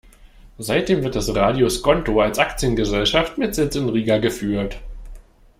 [0.57, 4.79] Seitdem wird Radio Skonto als Aktiengesellschaft mit Sitz in Riga geführt.